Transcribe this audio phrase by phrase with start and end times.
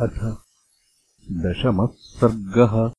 [0.00, 0.36] अथ
[1.32, 2.92] दशमः सर्गः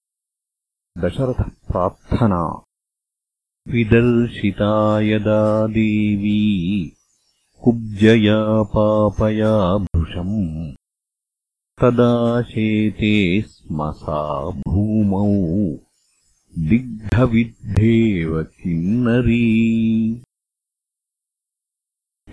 [1.02, 2.64] दशरथप्रार्थना
[3.68, 6.98] विदर्शिता यदा देवी
[7.64, 10.74] कुब्जया पापया भृशम्।
[11.82, 15.26] तदा शेते स्म सा भूमौ
[16.60, 19.74] दिग्धविद्धेव किन्नरी।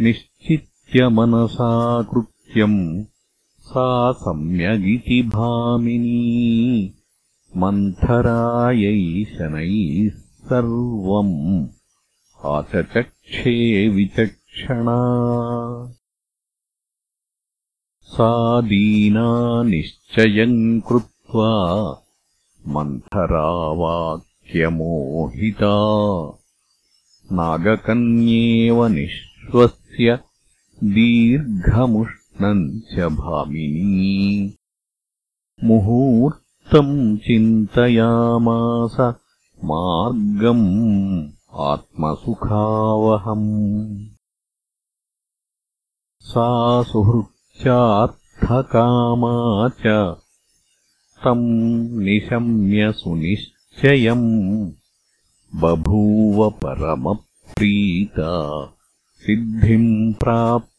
[0.00, 1.08] निश्चित्य
[2.12, 3.04] कृत्यम्
[3.64, 6.94] सा सम्यगिति भामिनी।
[7.56, 11.66] मन्थरायै शनैः सर्वम्
[12.44, 14.98] आचचक्षे विचक्षणा
[18.00, 21.90] सा दीना निश्चयम् कृत्वा
[22.68, 24.18] मन्थरावाक्यमोहिता।
[27.32, 30.18] नागकन्येव निःश्वस्य
[30.84, 34.54] दीर्घमुष् च भामिनी
[35.64, 39.14] मुहूर्तम् चिन्तयामास
[39.64, 44.06] मार्गम् आत्मसुखावहम्।
[46.20, 50.16] सा सुहृत्यार्थकामा च
[51.24, 54.72] तम् निशम्य सुनिश्चयम्।
[55.54, 58.72] बभूव परमप्रीता
[59.16, 60.73] सिद्धिम् प्राप्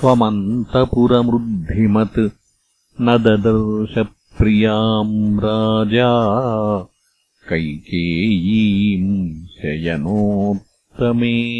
[0.00, 2.30] स्वमन्तपुरमृद्धिमत्।
[3.00, 6.10] न ददर्शप्रियाम् राजा
[7.48, 11.54] कैकेयीम् शयनोत्तमे।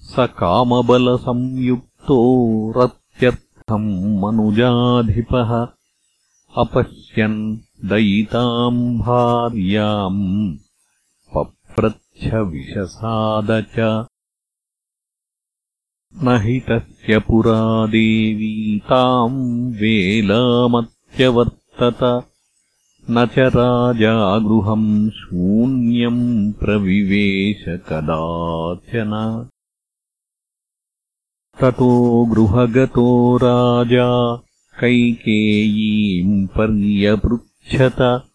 [0.00, 5.68] स कामबलसंयुक्तो रत्यर्थम् मनुजाधिपः।
[6.56, 10.56] अपश्यन् दयिताम् भार्याम्
[12.14, 14.06] पप्रच्छविषसाद च।
[16.22, 20.38] न हि तस्य पुरा देवी ताम् वेलामत्यवर्तत।
[23.10, 29.46] न च राजा गृहम् शून्यम् प्रविवेश कदाचन।
[31.60, 34.36] ततो गृहगतो राजा
[34.80, 38.28] कैकेयीम् पर्यपृच्छत।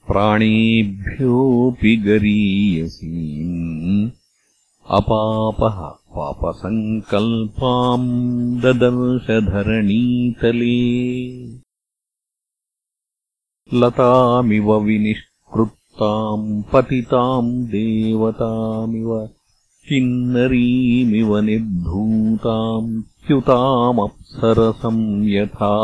[0.06, 4.10] प्राणेभ्योऽपि गरीयसीम्
[4.90, 11.06] अपापः पापसङ्कल्पाम् ददर्शधरणीतले।
[13.74, 19.28] लतामिव विनिष्कृताम् पतिताम् देवतामिव
[19.88, 25.74] किन्नरीमिव निर्धूताम् च्युतामप्सरसम् यथा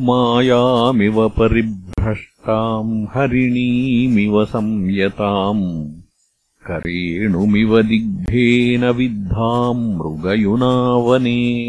[0.00, 5.92] मायामिव परिभ्रष्टाम् हरिणीमिव संयताम्
[6.66, 11.62] करेणुमिव दिग्धेन विद्धाम् मृगयुनावने।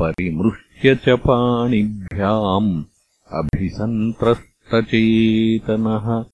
[0.00, 2.84] परिमृह्य च पाणिभ्याम्
[3.32, 6.24] अभिसन्त्रस्तचेतनः।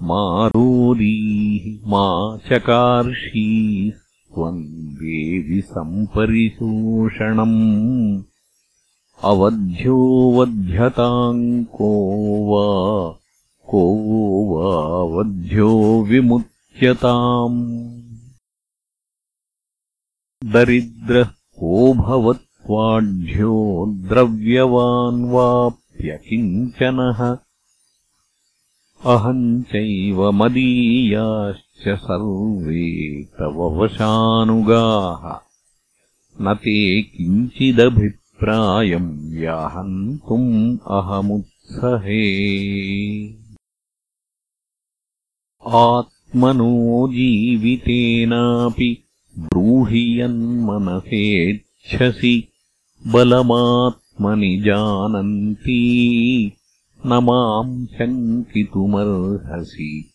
[0.01, 3.91] मा रोदीः मा चकार्षीः
[4.33, 6.63] त्वम् देवि सम्परिशोषणम्।
[9.23, 12.07] अवध्यो वध्यताम् को
[12.47, 13.11] वा
[13.69, 13.95] को
[14.55, 18.01] वावध्यो विमुच्यताम्।
[20.53, 27.37] दरिद्रः को भवत्वाढ्यो द्रव्यवान् वाप्यकिञ्चनः
[29.05, 35.39] अहम् चैव मदीयाश्च सर्वे तव वशानुगाः।
[36.41, 42.21] न ते किञ्चिदभिप्रायम् व्याहन्तुम् अहमुत्सहे।
[45.67, 49.03] आत्मनो जीवितेनापि
[49.39, 52.47] ब्रूहि यन्मनसेच्छसि
[53.07, 54.00] बलमात्मनि
[54.63, 56.01] जानन्ती
[57.05, 60.11] न माम् शङ्कितुमर्हसि।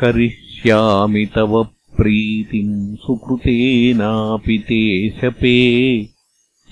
[0.00, 6.08] करिष्यामि तव प्रीतिम् सुकृतेनापि ते शपे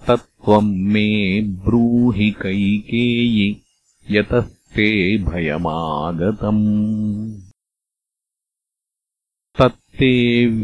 [0.07, 1.09] तत्त्वम् मे
[1.65, 3.47] ब्रूहि कैकेयि
[4.11, 4.87] यतस्ते
[5.25, 6.63] भयमागतम्
[9.59, 10.13] तत्ते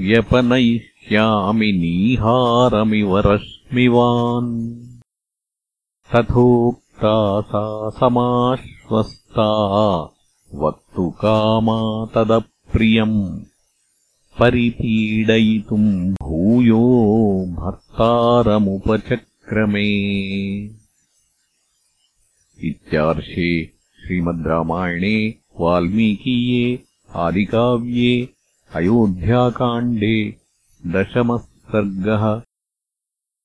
[0.08, 4.52] व्यपनयिष्यामि नीहारमिव रश्मिवान्
[6.16, 7.16] तथोक्ता
[7.52, 7.64] सा
[8.00, 9.52] समाश्वस्ता
[10.56, 13.40] वक्तु कामा तदप्रियम्
[14.40, 16.84] परिपीडयितुम् भूयो
[17.60, 18.60] भर्तारमुपचक्रमे।
[22.70, 26.84] इत्यार्षे श्रीमद् रामायणे वाल्मीकीये
[27.16, 28.30] आदिकाव्ये
[28.76, 30.36] अयोध्याकाण्डे
[30.86, 32.42] दशमः सर्गः